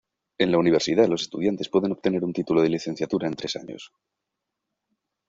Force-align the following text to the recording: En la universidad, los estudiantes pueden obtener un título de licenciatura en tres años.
En 0.39 0.51
la 0.51 0.57
universidad, 0.57 1.07
los 1.07 1.21
estudiantes 1.21 1.69
pueden 1.69 1.91
obtener 1.91 2.23
un 2.23 2.33
título 2.33 2.63
de 2.63 2.69
licenciatura 2.69 3.27
en 3.27 3.35
tres 3.35 3.55
años. 3.55 3.93